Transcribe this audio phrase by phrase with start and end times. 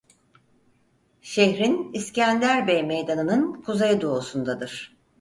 [1.21, 4.95] Şehrin İskender Bey Meydanı'nın kuzeydoğusundadır.